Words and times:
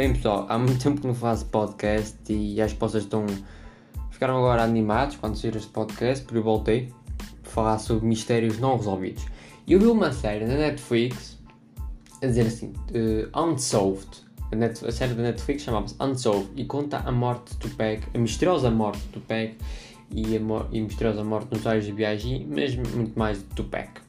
Bem 0.00 0.14
pessoal, 0.14 0.46
há 0.48 0.56
muito 0.56 0.82
tempo 0.82 0.98
que 0.98 1.06
não 1.06 1.14
faço 1.14 1.44
podcast 1.44 2.16
e 2.30 2.54
que 2.56 2.74
vocês 2.76 3.04
estão. 3.04 3.26
ficaram 4.10 4.38
agora 4.38 4.62
animados 4.62 5.16
quando 5.16 5.36
saíram 5.36 5.58
este 5.58 5.68
podcast, 5.70 6.24
porque 6.24 6.38
eu 6.38 6.42
voltei 6.42 6.90
a 7.44 7.48
falar 7.50 7.78
sobre 7.78 8.06
mistérios 8.06 8.58
não 8.58 8.78
resolvidos. 8.78 9.26
E 9.66 9.74
eu 9.74 9.78
vi 9.78 9.84
uma 9.84 10.10
série 10.10 10.46
na 10.46 10.54
Netflix 10.54 11.38
a 12.22 12.26
dizer 12.26 12.46
assim: 12.46 12.72
uh, 12.94 13.38
Unsolved. 13.42 14.08
A, 14.50 14.56
Net, 14.56 14.86
a, 14.86 14.90
série 14.90 15.12
da 15.12 15.22
Netflix 15.22 15.64
chamava-se 15.64 15.94
Unsolved 16.00 16.50
e 16.56 16.64
conta 16.64 17.00
a 17.00 17.12
morte 17.12 17.52
do 17.52 17.68
Tupac, 17.68 18.00
a 18.14 18.18
misteriosa 18.18 18.70
morte 18.70 19.02
do 19.08 19.20
Tupac 19.20 19.54
e 20.10 20.34
a, 20.34 20.40
e 20.72 20.78
a 20.78 20.82
misteriosa 20.82 21.22
morte 21.22 21.52
nos 21.52 21.66
olhos 21.66 21.84
de 21.84 21.92
B.I.G., 21.92 22.46
mas 22.48 22.74
muito 22.74 23.18
mais 23.18 23.42
do 23.42 23.54
Tupac. 23.54 24.00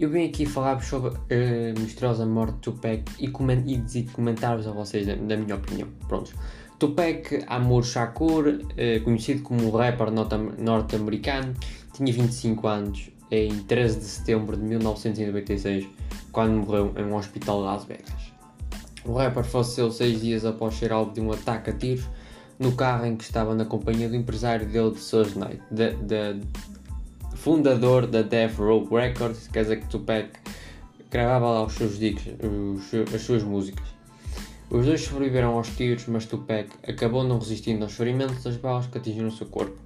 Eu 0.00 0.08
vim 0.08 0.24
aqui 0.24 0.46
falar 0.46 0.82
sobre 0.82 1.10
a 1.10 1.12
uh, 1.12 1.78
misteriosa 1.78 2.24
morte 2.24 2.54
de 2.54 2.60
Tupac 2.60 3.04
e, 3.18 3.28
coment 3.28 3.64
e 3.66 4.02
comentar-vos 4.04 4.66
a 4.66 4.70
vocês 4.70 5.06
da, 5.06 5.14
da, 5.14 5.36
minha 5.36 5.54
opinião. 5.54 5.88
Prontos. 6.08 6.32
Tupac 6.78 7.44
Amor 7.46 7.84
Shakur, 7.84 8.48
uh, 8.48 9.04
conhecido 9.04 9.42
como 9.42 9.70
rapper 9.70 10.10
norte-americano, 10.10 11.54
tinha 11.92 12.10
25 12.10 12.66
anos 12.66 13.10
em 13.30 13.50
13 13.64 13.98
de 13.98 14.04
setembro 14.06 14.56
de 14.56 14.62
1996, 14.62 15.86
quando 16.32 16.52
morreu 16.52 16.94
em 16.96 17.04
um 17.04 17.14
hospital 17.14 17.58
de 17.58 17.64
Las 17.66 17.84
Vegas. 17.84 18.32
O 19.04 19.12
rapper 19.12 19.44
faleceu 19.44 19.90
seis 19.90 20.22
dias 20.22 20.46
após 20.46 20.76
ser 20.76 20.92
alvo 20.92 21.12
de 21.12 21.20
um 21.20 21.30
ataque 21.30 21.68
a 21.68 21.72
tiros 21.74 22.08
no 22.58 22.72
carro 22.72 23.04
em 23.04 23.16
que 23.16 23.24
estava 23.24 23.54
na 23.54 23.66
companhia 23.66 24.08
do 24.08 24.16
empresário 24.16 24.66
dele 24.66 24.92
de 24.92 25.00
Suge 25.00 25.38
Knight, 25.38 25.62
de, 25.70 25.92
de, 25.94 26.40
fundador 27.40 28.06
da 28.06 28.20
Death 28.20 28.58
Row 28.58 28.86
Records, 28.94 29.48
quer 29.48 29.62
dizer 29.62 29.80
que 29.80 29.88
Tupac 29.88 30.28
gravava 31.10 31.48
lá 31.48 31.64
os 31.64 31.72
seus 31.72 31.98
discos, 31.98 32.34
os, 32.42 33.14
as 33.14 33.22
suas 33.22 33.42
músicas. 33.42 33.88
Os 34.68 34.84
dois 34.84 35.00
sobreviveram 35.00 35.56
aos 35.56 35.68
tiros, 35.74 36.04
mas 36.06 36.26
Tupac 36.26 36.68
acabou 36.86 37.24
não 37.24 37.38
resistindo 37.38 37.82
aos 37.82 37.94
ferimentos 37.94 38.44
das 38.44 38.58
balas 38.58 38.88
que 38.88 38.98
atingiram 38.98 39.28
o 39.28 39.32
seu 39.32 39.46
corpo. 39.46 39.78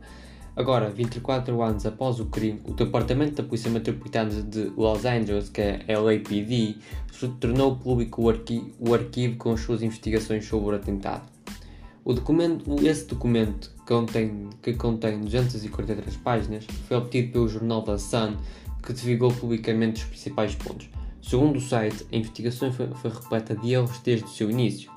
Agora, 0.57 0.91
24 0.91 1.63
anos 1.63 1.87
após 1.87 2.19
o 2.19 2.27
crime, 2.27 2.61
o 2.65 2.73
Departamento 2.73 3.41
da 3.41 3.45
Polícia 3.45 3.71
Metropolitana 3.71 4.31
de 4.43 4.73
Los 4.77 5.05
Angeles, 5.05 5.49
que 5.49 5.61
é 5.61 5.97
LAPD, 5.97 6.79
tornou 7.39 7.77
público 7.77 8.23
o, 8.23 8.31
arqui 8.31 8.75
o 8.81 8.93
arquivo 8.93 9.37
com 9.37 9.53
as 9.53 9.61
suas 9.61 9.81
investigações 9.81 10.45
sobre 10.45 10.75
o 10.75 10.77
atentado. 10.77 11.34
O 12.05 12.13
documento, 12.13 12.77
esse 12.85 13.07
documento 13.07 13.73
contém, 13.87 14.51
que 14.63 14.75
contém 14.75 15.21
243 15.21 16.17
páginas 16.19 16.67
foi 16.87 16.99
obtido 16.99 17.33
pelo 17.33 17.49
jornal 17.49 17.81
da 17.81 17.97
Sun, 17.97 18.37
que 18.83 18.93
divulgou 18.93 19.33
publicamente 19.33 20.03
os 20.03 20.09
principais 20.11 20.55
pontos. 20.55 20.91
Segundo 21.23 21.57
o 21.57 21.61
site, 21.63 22.07
a 22.13 22.17
investigação 22.17 22.71
foi, 22.71 22.89
foi 22.89 23.11
repleta 23.11 23.57
de 23.57 23.73
erros 23.73 23.99
desde 24.01 24.27
o 24.27 24.29
seu 24.29 24.51
início. 24.51 24.93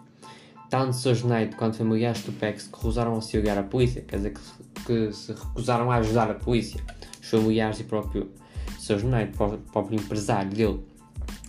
Tanto 0.69 0.97
Sr. 0.97 1.25
Knight 1.25 1.55
quanto 1.55 1.77
familiares 1.77 2.23
do 2.23 2.33
PEC 2.33 2.61
se 2.61 2.69
recusaram 2.69 3.13
a 3.13 3.15
auxiliar 3.15 3.57
a 3.57 3.63
polícia, 3.63 4.01
quer 4.01 4.17
dizer, 4.17 4.33
que, 4.33 4.83
que 4.85 5.13
se 5.13 5.31
recusaram 5.31 5.89
a 5.89 5.95
ajudar 5.95 6.29
a 6.29 6.33
polícia. 6.33 6.83
Os 7.21 7.29
familiares 7.29 7.79
e 7.79 7.85
próprio 7.85 8.29
Sr. 8.77 9.05
Knight, 9.05 9.31
próprio 9.71 9.97
empresário 9.97 10.51
dele, 10.51 10.81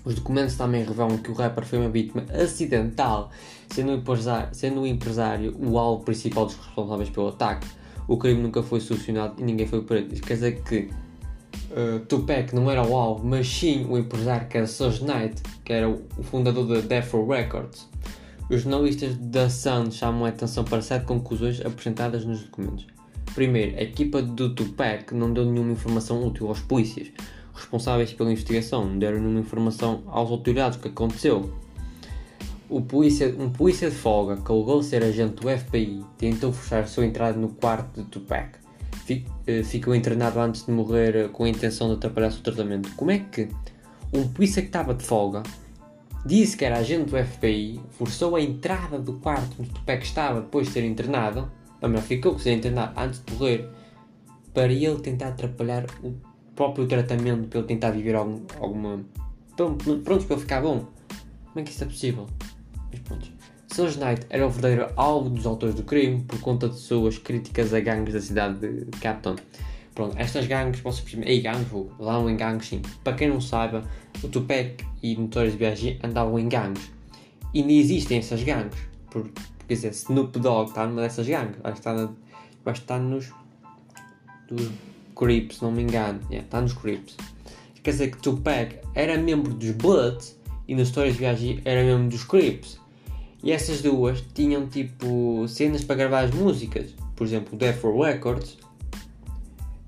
os 0.04 0.14
documentos 0.14 0.56
também 0.56 0.84
revelam 0.84 1.18
que 1.18 1.30
o 1.30 1.34
rapper 1.34 1.64
foi 1.64 1.78
uma 1.78 1.88
vítima 1.88 2.24
acidental, 2.32 3.30
sendo 3.68 3.92
o 3.92 3.94
empresário, 3.94 4.48
sendo 4.52 4.80
o, 4.82 4.86
empresário 4.86 5.55
o 5.58 5.78
alvo 5.78 6.05
principal 6.05 6.46
dos 6.46 6.56
responsáveis 6.56 7.10
pelo 7.10 7.28
ataque. 7.28 7.66
O 8.06 8.16
crime 8.16 8.40
nunca 8.40 8.62
foi 8.62 8.80
solucionado 8.80 9.34
e 9.38 9.44
ninguém 9.44 9.66
foi 9.66 9.82
preso. 9.82 10.08
Quer 10.22 10.34
dizer 10.34 10.62
que 10.62 10.88
uh, 11.70 12.00
Tupac 12.06 12.55
não 12.55 12.70
era 12.70 12.82
o 12.86 12.96
alvo, 12.96 13.27
mas 13.27 13.46
sim 13.46 13.84
o 13.88 13.98
empresário 13.98 14.48
que 14.48 14.56
era 14.56 14.66
Suge 14.66 15.05
Knight, 15.05 15.42
que 15.64 15.72
era 15.72 15.88
o 15.88 16.22
fundador 16.22 16.66
da 16.66 16.80
Death 16.80 17.12
Row 17.12 17.28
Records. 17.28 17.88
Os 18.50 18.62
jornalistas 18.62 19.14
da 19.16 19.50
Sun 19.50 19.90
chamam 19.90 20.24
a 20.24 20.30
atenção 20.30 20.64
para 20.64 20.80
sete 20.80 21.05
conclusões 21.05 21.61
apresentadas 21.61 22.24
nos 22.24 22.40
documentos. 22.44 22.86
Primeiro, 23.34 23.77
a 23.77 23.83
equipa 23.83 24.23
do 24.23 24.55
Tupac 24.55 25.14
não 25.14 25.30
deu 25.33 25.44
nenhuma 25.44 25.73
informação 25.73 26.27
útil 26.27 26.48
aos 26.48 26.61
polícias 26.61 27.08
responsáveis 27.58 28.13
pela 28.13 28.30
investigação 28.30 28.98
deram 28.98 29.19
uma 29.19 29.41
informação 29.41 30.02
às 30.08 30.30
autoridades 30.30 30.79
que 30.79 30.89
aconteceu. 30.89 31.52
O 32.69 32.83
polícia, 32.83 33.35
um 33.39 33.51
polícia 33.51 33.89
de 33.89 33.96
folga 33.96 34.36
que 34.36 34.52
alegou 34.52 34.83
ser 34.83 35.02
agente 35.02 35.36
do 35.36 35.48
FBI 35.48 36.05
tentou 36.18 36.52
forçar 36.52 36.83
a 36.83 36.86
sua 36.86 37.07
entrada 37.07 37.39
no 37.39 37.48
quarto 37.48 38.02
de 38.02 38.08
Tupac. 38.08 38.58
Eh, 39.47 39.63
ficou 39.63 39.95
internado 39.95 40.39
antes 40.39 40.67
de 40.67 40.70
morrer 40.70 41.17
eh, 41.17 41.29
com 41.29 41.45
a 41.45 41.48
intenção 41.48 41.89
de 41.89 41.95
atrapalhar 41.95 42.30
seu 42.30 42.42
tratamento. 42.42 42.95
Como 42.95 43.11
é 43.11 43.20
que 43.20 43.48
um 44.13 44.29
polícia 44.29 44.61
que 44.61 44.68
estava 44.68 44.92
de 44.92 45.02
folga 45.02 45.42
disse 46.27 46.57
que 46.57 46.64
era 46.64 46.79
agente 46.79 47.11
do 47.11 47.17
FBI, 47.17 47.80
forçou 47.92 48.36
a 48.36 48.41
entrada 48.41 48.98
do 48.98 49.14
quarto 49.14 49.57
onde 49.58 49.70
Tupac 49.70 50.05
estava 50.05 50.42
depois 50.42 50.67
de 50.67 50.74
ser 50.74 50.85
internado, 50.85 51.51
melhor, 51.83 52.02
ficou 52.02 52.33
com 52.33 52.39
ser 52.39 52.52
internado 52.52 52.92
antes 53.01 53.23
de 53.24 53.33
morrer, 53.33 53.68
para 54.52 54.73
ele 54.73 54.95
tentar 54.97 55.29
atrapalhar 55.29 55.86
o 56.02 56.13
próprio 56.58 56.89
tratamento 56.89 57.46
para 57.46 57.61
ele 57.61 57.69
tentar 57.69 57.92
viver 57.92 58.17
algum, 58.17 58.41
alguma. 58.61 59.05
Pronto, 59.57 59.98
para 60.01 60.14
ele 60.14 60.41
ficar 60.41 60.61
bom. 60.61 60.89
Como 61.46 61.61
é 61.61 61.63
que 61.63 61.70
isso 61.70 61.85
é 61.85 61.86
possível? 61.86 62.27
Mas 62.91 63.01
pronto. 63.01 63.29
Suge 63.73 63.98
Knight 64.01 64.27
era 64.29 64.45
o 64.45 64.51
verdadeiro 64.51 64.92
alvo 64.97 65.30
dos 65.30 65.47
autores 65.47 65.77
do 65.77 65.85
crime 65.85 66.23
por 66.23 66.41
conta 66.41 66.68
de 66.68 66.77
suas 66.77 67.17
críticas 67.17 67.73
a 67.73 67.79
gangues 67.79 68.13
da 68.13 68.20
cidade 68.20 68.58
de 68.58 68.98
Capton. 68.98 69.36
Pronto, 69.95 70.18
estas 70.18 70.47
gangues, 70.47 70.80
vocês 70.80 71.01
percebem, 71.02 71.29
ei 71.29 71.41
gangues, 71.41 71.68
lá 71.98 72.18
em 72.29 72.36
gangues 72.36 72.68
sim. 72.68 72.83
Para 73.05 73.13
quem 73.14 73.29
não 73.29 73.41
saiba, 73.41 73.85
o 74.23 74.29
Tupac 74.29 74.85
e 75.01 75.14
Notorious 75.17 75.55
B.I.G. 75.55 76.01
andavam 76.02 76.41
em 76.41 76.48
gangues. 76.48 76.91
E 77.55 77.63
nem 77.63 77.79
existem 77.79 78.18
essas 78.18 78.42
gangues. 78.42 78.79
Por, 79.11 79.30
quer 79.68 79.74
dizer, 79.74 79.91
Snoop 79.91 80.36
Dogg 80.41 80.70
está 80.70 80.86
numa 80.86 81.02
dessas 81.02 81.27
gangues. 81.27 81.57
Acho 81.63 81.74
que 81.74 81.79
está, 81.79 81.95
na, 81.95 82.02
acho 82.02 82.13
que 82.64 82.70
está 82.70 82.98
nos, 82.98 83.33
nos 84.51 84.73
Crips, 85.18 85.56
se 85.56 85.62
não 85.62 85.73
me 85.73 85.83
engano. 85.83 86.20
Está 86.30 86.61
nos 86.61 86.73
Crips. 86.73 87.17
Quer 87.83 87.90
dizer 87.90 88.11
que 88.12 88.18
Tupac 88.18 88.77
era 88.95 89.18
membro 89.18 89.52
dos 89.52 89.73
Bloods 89.73 90.39
e 90.68 90.74
nas 90.74 90.89
histórias 90.89 91.14
de 91.14 91.20
viagem 91.20 91.61
era 91.64 91.83
membro 91.83 92.08
dos 92.08 92.24
Crips. 92.24 92.79
E 93.42 93.51
essas 93.51 93.83
duas 93.83 94.23
tinham 94.34 94.67
tipo 94.68 95.46
cenas 95.48 95.83
para 95.83 95.96
gravar 95.96 96.20
as 96.20 96.30
músicas. 96.30 96.95
Por 97.17 97.27
exemplo, 97.27 97.55
o 97.55 97.58
Death 97.58 97.83
Row 97.83 98.02
Records 98.02 98.58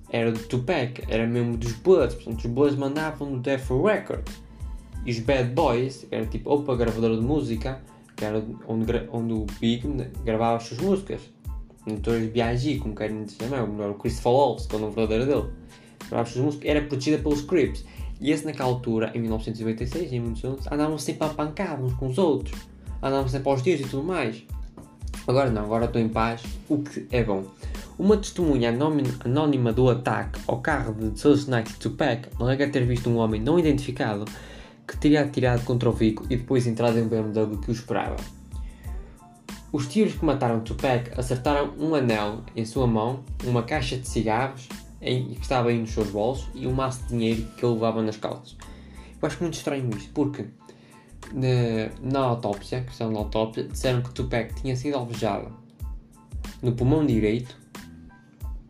era 0.09 0.33
do 0.33 0.41
Tupac, 0.41 1.05
era 1.09 1.27
membro 1.27 1.57
dos 1.57 1.73
Bloods. 1.75 2.17
Portanto, 2.17 2.45
os 2.45 2.51
Bloods 2.51 2.77
mandavam 2.77 3.31
no 3.31 3.39
Death 3.39 3.69
Row 3.69 3.85
Records. 3.85 4.41
E 5.07 5.13
os 5.13 5.21
Bad 5.21 5.51
Boys, 5.51 6.07
era 6.11 6.27
tipo 6.27 6.51
ou 6.51 6.63
para 6.63 6.77
gravadora 6.77 7.17
de 7.17 7.23
música, 7.23 7.81
que 8.17 8.25
era 8.25 8.45
onde, 8.67 9.09
onde 9.13 9.33
o 9.33 9.47
Big 9.61 9.87
gravava 10.25 10.57
as 10.57 10.65
suas 10.65 10.81
músicas 10.81 11.21
mentores 11.91 12.31
B.I.G., 12.31 12.79
como 12.79 12.95
querem 12.95 13.27
chamar, 13.29 13.63
ou 13.63 13.69
melhor, 13.69 13.91
o 13.91 13.95
Christopher 13.95 14.33
Waltz, 14.33 14.67
que 14.67 14.75
é 14.75 14.79
o 14.79 14.81
nome 14.81 14.95
verdadeiro 14.95 15.27
dele, 15.27 15.51
era 16.65 16.81
protegida 16.81 17.19
pelos 17.23 17.43
Crips. 17.43 17.85
E 18.21 18.31
esse 18.31 18.45
naquela 18.45 18.69
altura, 18.69 19.11
em 19.15 19.21
1996, 19.21 20.13
em 20.13 20.21
muitos 20.21 20.45
anos, 20.45 20.67
andavam 20.71 20.99
sempre 20.99 21.27
a 21.27 21.31
pancada 21.31 21.83
uns 21.83 21.95
com 21.95 22.09
os 22.09 22.19
outros. 22.19 22.61
Andavam 23.03 23.29
sempre 23.29 23.49
aos 23.49 23.63
dias 23.63 23.81
e 23.81 23.85
tudo 23.85 24.03
mais. 24.03 24.45
Agora 25.27 25.51
não, 25.51 25.65
agora 25.65 25.87
estou 25.87 26.01
em 26.01 26.09
paz, 26.09 26.43
o 26.69 26.79
que 26.79 27.07
é 27.11 27.25
bom. 27.25 27.45
Uma 27.99 28.17
testemunha 28.17 28.75
anónima 29.25 29.73
do 29.73 29.89
ataque 29.89 30.41
ao 30.47 30.61
carro 30.61 30.95
de 30.95 31.19
Souls 31.19 31.47
Knight 31.47 31.75
Tupac 31.79 32.29
alega 32.39 32.69
ter 32.69 32.85
visto 32.85 33.09
um 33.09 33.19
homem 33.19 33.41
não 33.41 33.59
identificado 33.59 34.25
que 34.87 34.97
teria 34.97 35.23
atirado 35.23 35.65
contra 35.65 35.89
o 35.89 35.93
veículo 35.93 36.27
e 36.31 36.37
depois 36.37 36.67
entrado 36.67 36.99
em 36.99 37.07
BMW 37.07 37.59
que 37.59 37.71
o 37.71 37.73
esperava. 37.73 38.17
Os 39.73 39.87
tiros 39.87 40.15
que 40.15 40.25
mataram 40.25 40.61
Tupac 40.61 41.13
acertaram 41.17 41.73
um 41.79 41.95
anel 41.95 42.43
em 42.57 42.65
sua 42.65 42.87
mão, 42.87 43.23
uma 43.45 43.63
caixa 43.63 43.97
de 43.97 44.09
cigarros 44.09 44.69
em, 45.01 45.35
que 45.35 45.43
estava 45.43 45.69
aí 45.69 45.79
nos 45.79 45.91
seus 45.91 46.09
bolsos 46.11 46.49
e 46.55 46.67
um 46.67 46.73
maço 46.73 47.03
de 47.05 47.09
dinheiro 47.11 47.47
que 47.57 47.65
ele 47.65 47.75
levava 47.75 48.03
nas 48.03 48.17
calças. 48.17 48.57
Eu 49.23 49.29
acho 49.29 49.41
muito 49.41 49.55
estranho 49.55 49.89
isto, 49.97 50.11
porque 50.13 50.47
na, 51.33 51.91
na 52.03 52.21
autópsia, 52.21 52.83
questão 52.83 53.13
da 53.13 53.19
autópsia, 53.21 53.65
disseram 53.65 54.03
que 54.03 54.11
Tupac 54.11 54.55
tinha 54.61 54.75
sido 54.75 54.97
alvejado 54.97 55.53
no 56.61 56.73
pulmão 56.73 57.07
direito, 57.07 57.57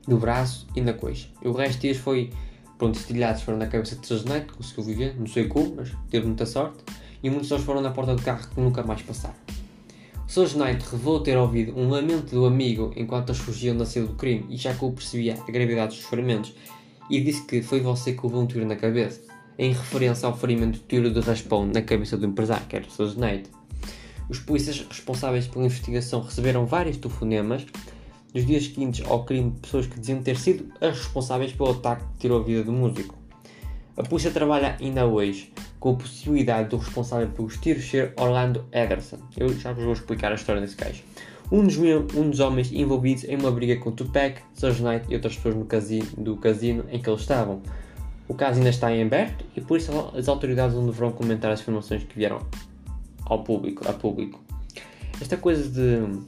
no 0.07 0.19
braço 0.19 0.67
e 0.77 0.81
na 0.83 0.93
coxa. 0.93 1.29
E 1.43 1.49
o 1.49 1.53
resto 1.53 1.81
deles 1.81 1.99
foi, 1.99 2.31
pronto, 2.77 2.99
estilhados 2.99 3.43
foram 3.43 3.59
na 3.59 3.67
cabeça 3.67 3.97
de 3.97 4.29
Knight, 4.29 4.53
conseguiu 4.53 4.85
viver, 4.85 5.19
não 5.19 5.27
sei 5.27 5.49
como, 5.49 5.77
mas 5.77 5.93
teve 6.11 6.27
muita 6.27 6.45
sorte. 6.45 6.85
E 7.23 7.31
muitos 7.31 7.49
deles 7.49 7.65
foram 7.65 7.81
na 7.81 7.91
porta 7.91 8.15
do 8.15 8.23
carro 8.23 8.47
que 8.49 8.61
nunca 8.61 8.83
mais 8.83 9.03
passaram. 9.03 9.50
Souls 10.31 10.55
Knight 10.55 10.89
revelou 10.89 11.19
ter 11.19 11.37
ouvido 11.37 11.77
um 11.77 11.89
lamento 11.89 12.37
do 12.37 12.47
amigo 12.47 12.93
enquanto 12.95 13.31
eles 13.31 13.41
fugiam 13.41 13.77
da 13.77 13.85
cena 13.85 14.07
do 14.07 14.15
crime 14.15 14.47
e 14.49 14.57
já 14.57 14.73
que 14.73 14.85
o 14.85 14.93
percebia 14.93 15.35
a 15.35 15.51
gravidade 15.51 15.97
dos 15.97 16.05
ferimentos 16.05 16.55
e 17.11 17.21
disse 17.21 17.45
que 17.45 17.61
foi 17.63 17.81
você 17.81 18.13
que 18.13 18.25
levou 18.25 18.41
um 18.41 18.47
tiro 18.47 18.65
na 18.65 18.77
cabeça, 18.77 19.23
em 19.59 19.73
referência 19.73 20.29
ao 20.29 20.37
ferimento 20.37 20.79
de 20.79 20.85
tiro 20.85 21.11
de 21.11 21.19
raspão 21.19 21.67
na 21.67 21.83
cabeça 21.83 22.17
do 22.17 22.27
empresário, 22.27 22.65
que 22.69 22.77
era 22.77 22.89
Souls 22.89 23.17
Knight. 23.17 23.51
Os 24.29 24.39
polícias 24.39 24.87
responsáveis 24.89 25.49
pela 25.49 25.67
investigação 25.67 26.21
receberam 26.21 26.65
vários 26.65 26.97
telefonemas 26.97 27.67
nos 28.33 28.47
dias 28.47 28.67
seguintes 28.67 29.05
ao 29.05 29.25
crime 29.25 29.51
de 29.51 29.59
pessoas 29.59 29.89
que 29.89 29.99
diziam 29.99 30.23
ter 30.23 30.39
sido 30.39 30.73
as 30.81 30.97
responsáveis 30.97 31.53
pelo 31.53 31.73
ataque 31.73 32.05
que 32.05 32.19
tirou 32.21 32.41
a 32.41 32.45
vida 32.45 32.63
do 32.63 32.71
músico. 32.71 33.17
A 33.97 34.05
polícia 34.05 34.31
trabalha 34.31 34.77
ainda 34.81 35.05
hoje 35.07 35.53
com 35.81 35.93
a 35.93 35.95
possibilidade 35.95 36.69
do 36.69 36.77
responsável 36.77 37.29
pelos 37.29 37.57
tiros 37.57 37.89
ser 37.89 38.13
Orlando 38.17 38.67
Ederson. 38.71 39.17
Eu 39.37 39.49
já 39.59 39.73
vos 39.73 39.83
vou 39.83 39.95
explicar 39.95 40.31
a 40.31 40.35
história 40.35 40.61
desse 40.61 40.77
gajo. 40.77 41.03
Um 41.51 41.65
dos, 41.65 41.77
um 41.79 42.31
dos 42.31 42.39
homens 42.39 42.71
envolvidos 42.71 43.25
em 43.25 43.35
uma 43.35 43.51
briga 43.51 43.77
com 43.77 43.91
Tupac, 43.91 44.41
Suge 44.55 44.83
Knight 44.85 45.07
e 45.09 45.15
outras 45.15 45.35
pessoas 45.35 45.57
no 45.57 45.65
casino, 45.65 46.07
do 46.19 46.37
casino 46.37 46.85
em 46.93 47.01
que 47.01 47.09
eles 47.09 47.23
estavam. 47.23 47.63
O 48.29 48.35
caso 48.35 48.59
ainda 48.59 48.71
está 48.71 48.95
em 48.95 49.03
aberto 49.03 49.45
e 49.57 49.61
por 49.61 49.79
isso 49.79 49.91
as 50.15 50.29
autoridades 50.29 50.77
não 50.77 50.87
deverão 50.87 51.11
comentar 51.11 51.51
as 51.51 51.61
informações 51.61 52.05
que 52.05 52.15
vieram 52.15 52.47
ao 53.25 53.43
público, 53.43 53.89
a 53.89 53.93
público. 53.93 54.41
Esta 55.21 55.37
coisa 55.37 55.69
de 55.69 56.21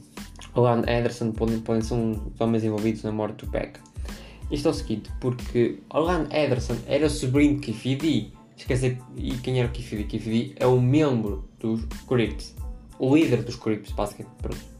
Orlando 0.53 0.89
Ederson 0.89 1.31
podem, 1.31 1.59
podem 1.59 1.81
ser 1.81 1.93
uns 1.93 2.19
homens 2.39 2.63
envolvidos 2.63 3.03
na 3.03 3.11
morte 3.11 3.35
do 3.35 3.45
Tupac. 3.45 3.79
Isto 4.51 4.67
é 4.67 4.71
o 4.71 4.73
seguinte, 4.73 5.11
porque 5.21 5.79
Orlando 5.89 6.33
Ederson 6.35 6.75
era 6.87 7.07
sobrinho 7.07 7.55
de 7.55 7.61
Kifidi. 7.61 8.33
Esquece, 8.57 8.97
e 9.17 9.31
quem 9.37 9.59
era 9.59 9.67
o 9.67 9.71
Kifidi? 9.71 10.03
Kifidi 10.03 10.55
é 10.57 10.65
o 10.65 10.79
membro 10.79 11.49
dos 11.59 11.85
Crips. 12.07 12.55
O 12.99 13.15
líder 13.15 13.43
dos 13.43 13.55
Crips, 13.55 13.91
basicamente. 13.91 14.33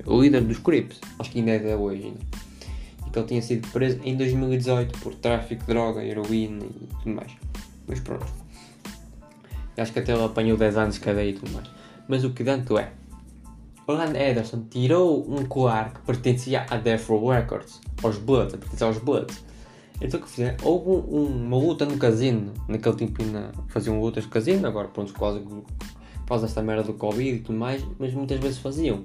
O 0.05 0.21
líder 0.21 0.41
dos 0.41 0.59
Crips. 0.59 1.01
Acho 1.19 1.31
que 1.31 1.39
ainda 1.39 1.51
é 1.51 1.59
de 1.59 1.73
hoje. 1.73 2.13
E 3.05 3.09
que 3.09 3.19
ele 3.19 3.27
tinha 3.27 3.41
sido 3.41 3.67
preso 3.69 3.99
em 4.03 4.15
2018 4.15 4.99
por 4.99 5.15
tráfico 5.15 5.61
de 5.61 5.67
droga, 5.67 6.03
heroína 6.03 6.65
e 6.65 6.87
tudo 6.87 7.15
mais. 7.15 7.31
Mas 7.87 7.99
pronto. 7.99 8.25
Acho 9.75 9.91
que 9.91 9.99
até 9.99 10.13
ele 10.13 10.23
apanhou 10.23 10.57
10 10.57 10.77
anos 10.77 10.95
de 10.95 11.01
cadeia 11.01 11.31
e 11.31 11.33
tudo 11.33 11.51
mais. 11.51 11.67
Mas 12.07 12.23
o 12.23 12.31
que 12.31 12.43
tanto 12.43 12.77
é. 12.77 12.91
Orlando 13.85 14.15
Ederson 14.15 14.65
tirou 14.69 15.29
um 15.29 15.45
colar 15.45 15.93
que 15.93 16.01
pertencia 16.01 16.65
à 16.69 16.77
Death 16.77 17.07
Row 17.07 17.29
Records, 17.29 17.81
aos 18.01 18.17
Bloods, 18.17 18.55
pertencia 18.55 18.87
aos 18.87 18.97
Bloods 18.99 19.43
então 20.01 20.19
o 20.19 20.23
que 20.23 20.29
fizeram? 20.29 20.57
Houve 20.63 20.89
um, 20.89 21.45
uma 21.47 21.57
luta 21.57 21.85
no 21.85 21.97
casino, 21.97 22.53
naquele 22.67 22.95
tempo 22.95 23.21
ainda 23.21 23.51
faziam 23.67 23.99
lutas 23.99 24.25
no 24.25 24.29
casino, 24.29 24.67
agora 24.67 24.87
pronto, 24.87 25.13
quase 25.13 25.41
causa 26.33 26.45
desta 26.45 26.61
merda 26.61 26.83
do 26.83 26.93
Covid 26.93 27.35
e 27.35 27.39
tudo 27.39 27.57
mais, 27.57 27.85
mas 27.99 28.13
muitas 28.13 28.39
vezes 28.39 28.57
faziam. 28.57 29.03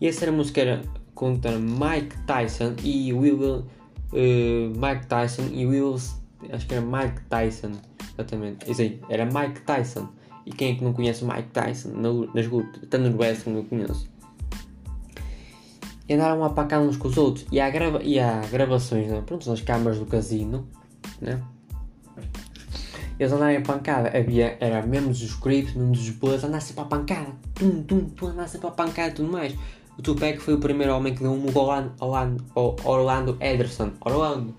E 0.00 0.06
essa 0.06 0.24
era 0.24 0.32
a 0.32 0.34
música 0.34 0.60
era 0.60 0.82
contra 1.14 1.58
Mike 1.58 2.16
Tyson 2.26 2.74
e 2.82 3.12
Will. 3.12 3.66
Uh, 4.12 4.72
Mike 4.76 5.06
Tyson 5.06 5.48
e 5.52 5.66
Wills. 5.66 6.14
Acho 6.52 6.66
que 6.66 6.74
era 6.74 6.84
Mike 6.84 7.20
Tyson, 7.28 7.72
exatamente. 8.14 8.70
Isso 8.70 8.80
aí, 8.80 9.00
era 9.08 9.24
Mike 9.24 9.60
Tyson. 9.62 10.08
E 10.46 10.52
quem 10.52 10.72
é 10.72 10.74
que 10.76 10.84
não 10.84 10.92
conhece 10.92 11.24
Mike 11.24 11.50
Tyson 11.52 11.90
nas 12.32 12.46
lutas? 12.46 12.82
Até 12.84 12.96
no 12.96 13.14
wrestling 13.18 13.56
eu 13.56 13.64
conheço 13.64 14.08
e 16.08 16.14
andaram 16.14 16.42
a 16.42 16.50
pacar 16.50 16.80
uns 16.80 16.96
com 16.96 17.08
os 17.08 17.16
outros. 17.16 17.46
E 17.52 17.60
há, 17.60 17.68
grava 17.68 18.02
e 18.02 18.18
há 18.18 18.40
gravações, 18.50 19.08
né? 19.08 19.22
pronto, 19.24 19.48
nas 19.48 19.60
câmaras 19.60 19.98
do 19.98 20.06
casino, 20.06 20.66
né? 21.20 21.40
Eles 23.18 23.32
andarem 23.32 23.56
a 23.56 23.60
pancada, 23.60 24.16
havia, 24.16 24.56
era 24.60 24.80
mesmo 24.86 25.08
dos 25.08 25.20
scripts, 25.20 25.74
mesmo 25.74 25.92
dos 25.92 26.08
boas, 26.10 26.44
andar 26.44 26.60
sempre 26.60 26.82
a 26.82 26.86
pancada, 26.86 27.32
tum, 27.52 27.82
tum, 27.82 28.04
tum, 28.10 28.28
andar 28.28 28.48
sempre 28.48 28.68
a 28.68 28.70
pancada 28.70 29.08
e 29.08 29.14
tudo 29.14 29.30
mais. 29.30 29.54
O 29.98 30.02
Tupac 30.02 30.38
foi 30.38 30.54
o 30.54 30.58
primeiro 30.58 30.94
homem 30.94 31.12
que 31.12 31.20
deu 31.20 31.32
um 31.32 31.38
murro 31.38 31.72
ao 31.72 31.92
Orlando, 32.00 32.44
Orlando 32.84 33.36
Ederson. 33.40 33.90
Orlando, 34.00 34.54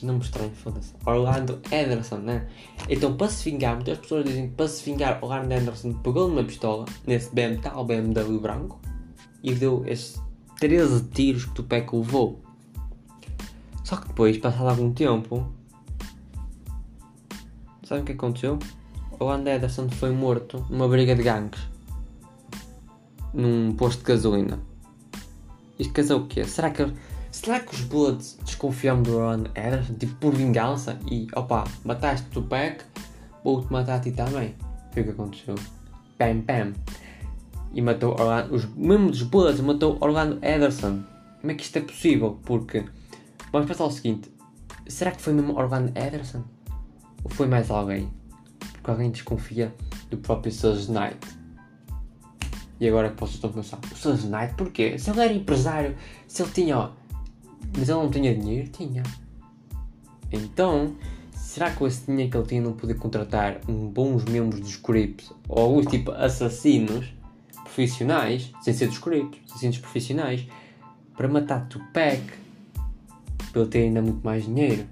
não 0.00 0.14
me 0.14 0.20
estranho, 0.20 0.52
foda-se. 0.52 0.94
Orlando 1.04 1.60
Ederson, 1.72 2.18
né? 2.18 2.46
Então, 2.88 3.16
para 3.16 3.28
se 3.28 3.50
vingar, 3.50 3.74
muitas 3.74 3.98
pessoas 3.98 4.24
dizem 4.24 4.48
que 4.48 4.54
para 4.54 4.68
se 4.68 4.84
vingar, 4.84 5.18
Orlando 5.20 5.52
Ederson 5.52 5.94
pegou 5.94 6.28
numa 6.28 6.44
pistola, 6.44 6.84
nesse 7.04 7.34
BMW, 7.34 7.60
tal 7.60 7.84
BMW 7.84 8.38
branco, 8.38 8.80
e 9.42 9.52
deu 9.52 9.82
esse 9.88 10.20
13 10.60 11.04
tiros 11.04 11.44
que 11.46 11.54
Tupac 11.54 11.94
levou. 11.94 12.40
Só 13.82 13.96
que 13.96 14.08
depois, 14.08 14.38
passado 14.38 14.68
algum 14.68 14.92
tempo, 14.92 15.46
sabe 17.82 18.02
o 18.02 18.04
que 18.04 18.12
aconteceu? 18.12 18.58
O 19.20 19.28
Andy 19.28 19.50
Ederson 19.50 19.88
foi 19.88 20.10
morto 20.10 20.64
numa 20.70 20.88
briga 20.88 21.14
de 21.14 21.22
gangues 21.22 21.74
num 23.34 23.74
posto 23.74 23.98
de 23.98 24.04
gasolina. 24.04 24.60
Isto 25.78 25.92
dizer 25.92 26.14
o 26.14 26.26
quê? 26.26 26.44
Será 26.44 26.70
que, 26.70 26.90
será 27.32 27.60
que 27.60 27.74
os 27.74 27.80
Bloods 27.82 28.38
desconfiam 28.44 29.02
do 29.02 29.18
Ron 29.18 29.44
Ederson, 29.54 29.94
tipo 29.94 30.14
por 30.14 30.34
vingança? 30.34 30.98
E 31.10 31.26
opa, 31.34 31.64
mataste 31.84 32.28
Tupac, 32.28 32.84
vou-te 33.42 33.70
matar 33.72 33.96
a 33.96 34.00
ti 34.00 34.12
também. 34.12 34.54
Foi 34.92 35.02
o 35.02 35.04
que 35.04 35.10
aconteceu. 35.10 35.56
Pam 36.16 36.42
pam 36.42 36.72
e 37.74 37.82
matou 37.82 38.12
Orlando, 38.12 38.54
os 38.54 38.64
membros 38.76 39.18
dos 39.18 39.28
Bullets 39.28 39.60
matou 39.60 39.98
Orlando 40.00 40.38
Ederson. 40.44 41.02
Como 41.40 41.50
é 41.52 41.54
que 41.54 41.64
isto 41.64 41.76
é 41.76 41.80
possível? 41.80 42.38
Porque 42.44 42.84
vamos 43.52 43.68
pensar 43.68 43.84
o 43.84 43.90
seguinte: 43.90 44.30
será 44.86 45.10
que 45.10 45.20
foi 45.20 45.32
mesmo 45.32 45.56
Orlando 45.58 45.92
Ederson? 45.98 46.44
Ou 47.24 47.30
foi 47.30 47.46
mais 47.46 47.70
alguém? 47.70 48.08
Porque 48.74 48.90
alguém 48.90 49.10
desconfia 49.10 49.74
do 50.10 50.16
próprio 50.18 50.52
Suge 50.52 50.90
Knight. 50.90 51.18
E 52.80 52.88
agora 52.88 53.10
que 53.10 53.18
vocês 53.18 53.34
estão 53.34 53.50
a 53.50 53.52
pensar: 53.52 53.80
o 53.92 53.96
Suge 53.96 54.28
Knight 54.28 54.54
porquê? 54.54 54.96
Se 54.96 55.10
ele 55.10 55.20
era 55.20 55.32
empresário, 55.32 55.96
se 56.28 56.42
ele 56.42 56.50
tinha. 56.52 56.90
Mas 57.76 57.88
ele 57.88 57.98
não 57.98 58.10
tinha 58.10 58.34
dinheiro? 58.34 58.68
Tinha. 58.68 59.02
Então, 60.30 60.94
será 61.32 61.70
que 61.70 61.84
esse 61.84 62.06
dinheiro 62.06 62.30
que 62.30 62.36
ele 62.36 62.46
tinha 62.46 62.62
não 62.62 62.72
podia 62.72 62.94
contratar 62.94 63.60
bons 63.66 64.24
membros 64.24 64.60
dos 64.60 64.76
Crips 64.76 65.32
ou 65.48 65.58
alguns 65.58 65.86
tipo 65.86 66.12
assassinos? 66.12 67.12
Profissionais, 67.74 68.52
sem 68.62 68.72
ser 68.72 68.86
dos 68.86 68.96
scripts, 68.96 69.40
assassinos 69.50 69.78
profissionais, 69.78 70.46
para 71.16 71.28
matar 71.28 71.66
Tupac, 71.68 72.22
para 73.50 73.60
ele 73.60 73.70
ter 73.70 73.78
ainda 73.80 74.00
muito 74.00 74.24
mais 74.24 74.44
dinheiro. 74.44 74.86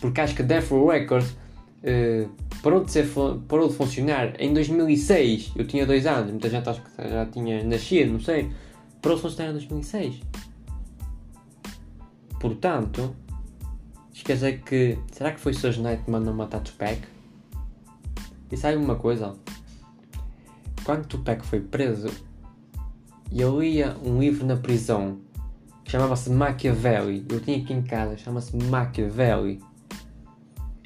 Porque 0.00 0.20
acho 0.20 0.34
que 0.34 0.42
a 0.42 0.44
Death 0.44 0.68
Row 0.68 0.88
Records 0.88 1.30
uh, 1.30 2.30
parou, 2.62 2.84
de 2.84 2.92
ser, 2.92 3.08
parou 3.48 3.68
de 3.68 3.74
funcionar 3.74 4.38
em 4.38 4.52
2006. 4.52 5.52
Eu 5.56 5.66
tinha 5.66 5.86
dois 5.86 6.06
anos, 6.06 6.30
muita 6.30 6.50
gente 6.50 6.68
acho 6.68 6.82
que 6.82 7.08
já 7.08 7.24
tinha 7.26 7.64
nascido, 7.64 8.12
não 8.12 8.20
sei. 8.20 8.50
Parou 9.00 9.16
de 9.16 9.22
funcionar 9.22 9.50
em 9.50 9.54
2006. 9.54 10.20
Portanto, 12.38 13.16
dizer 14.12 14.60
que. 14.62 14.98
Será 15.12 15.32
que 15.32 15.40
foi 15.40 15.54
Suge 15.54 15.80
Knight 15.80 16.04
que 16.04 16.10
mandou 16.10 16.34
matar 16.34 16.60
Tupac? 16.60 17.00
E 18.50 18.56
sabe 18.56 18.76
uma 18.76 18.96
coisa? 18.96 19.34
Quando 20.84 21.06
Tupac 21.06 21.44
foi 21.44 21.60
preso, 21.60 22.08
eu 23.32 23.60
lia 23.60 23.96
um 24.04 24.20
livro 24.20 24.46
na 24.46 24.56
prisão 24.56 25.18
que 25.82 25.90
chamava-se 25.90 26.30
Machiavelli. 26.30 27.26
Eu 27.30 27.40
tinha 27.40 27.58
aqui 27.58 27.72
em 27.72 27.82
casa, 27.82 28.16
chama-se 28.16 28.56
Machiavelli. 28.56 29.60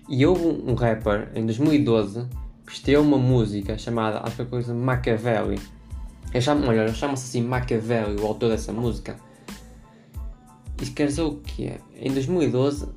E 0.09 0.25
houve 0.25 0.47
um, 0.47 0.75
rapper 0.75 1.31
em 1.35 1.45
2012 1.45 2.27
que 2.67 2.73
estreou 2.73 3.05
uma 3.05 3.19
música 3.19 3.77
chamada, 3.77 4.21
acho 4.21 4.37
que 4.37 4.43
é 4.43 4.45
coisa 4.45 4.73
Machiavelli. 4.73 5.61
Eu 6.33 6.41
chamo, 6.41 6.67
olha, 6.67 6.93
chama-se 6.95 7.25
assim 7.25 7.47
Machiavelli, 7.47 8.21
o 8.21 8.27
autor 8.27 8.51
dessa 8.51 8.73
música. 8.73 9.17
Isso 10.81 10.93
quer 10.93 11.09
dizer 11.09 11.23
o 11.23 11.37
quê? 11.37 11.81
Em 11.97 12.13
2012 12.13 12.89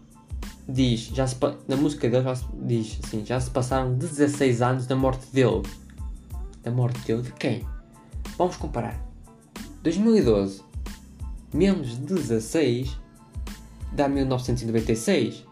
diz, 0.70 1.08
já 1.08 1.26
se, 1.28 1.36
na 1.68 1.76
música 1.76 2.10
dele 2.10 2.24
já 2.24 2.36
se, 2.36 2.46
diz 2.54 3.00
assim, 3.04 3.26
já 3.26 3.40
se 3.40 3.50
passaram 3.50 3.96
16 3.96 4.62
anos 4.62 4.86
da 4.86 4.96
morte 4.96 5.26
dele 5.34 5.64
da 6.64 6.72
morte 6.72 7.00
dele 7.02 7.22
de 7.24 7.32
quem? 7.34 7.66
Vamos 8.38 8.56
comparar. 8.56 9.00
2012 9.84 10.72
menos 11.54 11.98
16 11.98 12.98
dá 13.92 14.08
1996. 14.08 15.46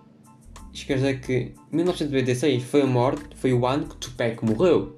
Isto 0.74 0.88
quer 0.88 0.96
dizer 0.96 1.22
que 1.22 1.54
1996 1.72 2.64
foi 2.64 2.82
a 2.84 2.88
morte, 2.88 3.36
foi 3.36 3.54
o 3.54 3.66
ano 3.66 3.86
que 3.88 3.96
Tupac 3.98 4.44
morreu. 4.46 4.96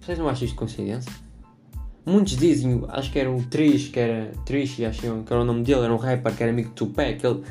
Vocês 0.00 0.18
não 0.18 0.28
acham 0.28 0.46
isto 0.46 0.56
coincidência? 0.56 1.10
Muitos 2.06 2.36
dizem, 2.36 2.84
acho 2.88 3.12
que 3.12 3.18
era 3.18 3.30
o 3.30 3.42
Trish, 3.44 3.88
que 3.88 4.00
era 4.00 4.32
Trish, 4.46 4.82
acho 4.82 5.00
que 5.00 5.06
era 5.06 5.42
o 5.42 5.44
nome 5.44 5.62
dele, 5.62 5.82
era 5.82 5.92
um 5.92 5.98
rapper 5.98 6.34
que 6.34 6.42
era 6.42 6.52
amigo 6.52 6.70
de 6.70 6.74
Tupac. 6.74 7.26
Ele, 7.26 7.42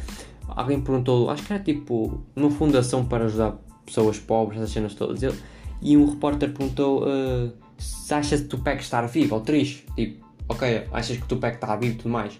alguém 0.48 0.82
perguntou, 0.82 1.30
acho 1.30 1.44
que 1.44 1.54
era 1.54 1.62
tipo 1.62 2.24
uma 2.36 2.50
fundação 2.50 3.06
para 3.06 3.26
ajudar 3.26 3.58
pessoas 3.86 4.18
pobres, 4.18 4.60
essas 4.60 4.72
cenas 4.72 4.96
todas. 4.96 5.22
Ele, 5.22 5.36
e 5.82 5.96
um 5.96 6.10
repórter 6.10 6.52
perguntou 6.54 7.04
uh, 7.04 7.52
se 7.78 8.14
achas 8.14 8.42
que 8.42 8.48
Tupac 8.48 8.82
está 8.82 9.02
vivo 9.04 9.36
ou 9.36 9.42
triste. 9.42 9.86
Tipo, 9.96 10.26
ok, 10.50 10.88
achas 10.92 11.18
que 11.18 11.28
Tupac 11.28 11.56
está 11.56 11.76
vivo 11.76 11.94
e 11.94 11.98
tudo 11.98 12.10
mais. 12.10 12.40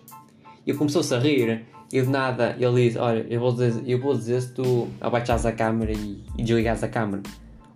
E 0.66 0.74
começou-se 0.74 1.14
a 1.14 1.20
rir 1.20 1.66
e 1.92 2.02
de 2.02 2.08
nada 2.08 2.56
ele 2.60 2.88
disse, 2.88 2.98
olha, 2.98 3.26
eu 3.30 3.40
vou 3.40 3.52
dizer, 3.52 3.82
eu 3.86 4.00
vou 4.00 4.14
dizer 4.14 4.42
se 4.42 4.54
tu 4.54 4.88
abaixares 5.00 5.46
a 5.46 5.52
câmera 5.52 5.94
e, 5.94 6.24
e 6.38 6.44
desligares 6.44 6.84
a 6.84 6.90
câmera. 6.90 7.24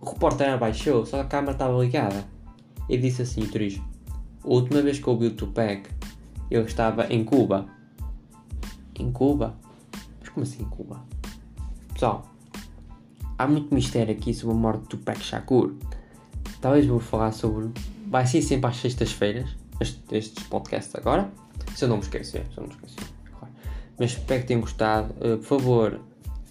O 0.00 0.10
repórter 0.10 0.52
abaixou, 0.52 1.06
só 1.06 1.20
a 1.20 1.24
câmera 1.24 1.52
estava 1.52 1.80
ligada. 1.82 2.24
E 2.88 2.98
disse 2.98 3.22
assim, 3.22 3.42
Trish, 3.46 3.80
a 4.44 4.48
última 4.48 4.82
vez 4.82 4.98
que 4.98 5.08
ouvi 5.08 5.28
o 5.28 5.30
Tupac, 5.30 5.88
eu 6.50 6.62
estava 6.62 7.06
em 7.06 7.24
Cuba. 7.24 7.66
Em 8.98 9.10
Cuba? 9.10 9.54
Mas 10.20 10.28
como 10.28 10.42
assim 10.42 10.62
em 10.62 10.66
Cuba? 10.66 11.02
Pessoal, 11.94 12.31
há 13.38 13.46
muito 13.46 13.74
mistério 13.74 14.14
aqui 14.14 14.32
sobre 14.34 14.56
a 14.56 14.58
morte 14.58 14.80
do 14.80 14.86
Tupac 14.88 15.20
Shakur. 15.22 15.74
Talvez 16.60 16.86
vou 16.86 17.00
falar 17.00 17.32
sobre. 17.32 17.70
Vai 18.06 18.26
ser 18.26 18.42
sempre 18.42 18.70
às 18.70 18.76
sextas-feiras, 18.76 19.50
estes 20.10 20.44
podcasts 20.44 20.94
agora. 20.94 21.30
Se 21.74 21.84
eu 21.84 21.88
não 21.88 21.96
me 21.96 22.02
esquecer, 22.02 22.44
se 22.52 22.58
eu 22.58 22.62
não 22.62 22.68
me 22.68 22.74
esquecer. 22.74 23.08
Claro. 23.38 23.54
Mas 23.98 24.10
espero 24.12 24.40
que 24.42 24.46
tenham 24.46 24.60
gostado. 24.60 25.12
Uh, 25.14 25.38
por 25.38 25.44
favor, 25.44 26.00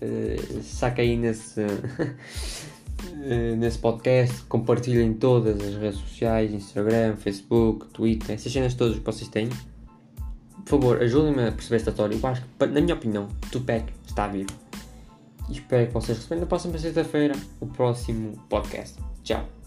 uh, 0.01 0.63
saca 0.63 1.01
aí 1.01 1.15
nesse, 1.15 1.61
uh, 1.61 3.55
nesse 3.57 3.77
podcast. 3.77 4.41
Compartilhem 4.43 5.13
todas 5.13 5.61
as 5.61 5.75
redes 5.75 6.00
sociais: 6.00 6.51
Instagram, 6.51 7.15
Facebook, 7.15 7.88
Twitter, 7.88 8.35
essas 8.35 8.51
cenas 8.51 8.73
todas 8.73 8.97
que 8.97 9.05
vocês 9.05 9.29
têm. 9.29 9.50
Por 10.65 10.79
favor, 10.79 11.01
ajudem-me 11.01 11.47
a 11.47 11.51
perceber 11.51 11.77
esta 11.77 11.89
história. 11.91 12.15
Eu 12.15 12.29
acho 12.29 12.41
que, 12.41 12.65
na 12.65 12.81
minha 12.81 12.95
opinião, 12.95 13.27
Tupac 13.51 13.85
está 14.07 14.27
vivo 14.27 14.50
espero 15.51 15.88
que 15.88 15.93
vocês 15.93 16.17
recebam 16.17 16.39
na 16.39 16.46
próxima 16.46 16.77
sexta-feira 16.77 17.36
o 17.60 17.67
próximo 17.67 18.34
podcast. 18.50 18.98
Tchau! 19.24 19.60